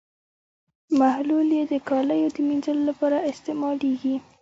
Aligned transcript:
محلول 0.99 1.49
یې 1.57 1.63
د 1.71 1.73
کالیو 1.89 2.33
د 2.35 2.37
مینځلو 2.47 2.83
لپاره 2.89 3.17
استعمالیږي. 3.31 4.15